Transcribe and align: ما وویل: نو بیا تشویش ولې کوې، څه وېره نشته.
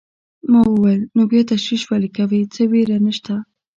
ما 0.51 0.61
وویل: 0.67 1.01
نو 1.15 1.21
بیا 1.31 1.41
تشویش 1.51 1.81
ولې 1.87 2.09
کوې، 2.17 2.41
څه 2.53 2.61
وېره 2.71 2.97
نشته. 3.05 3.33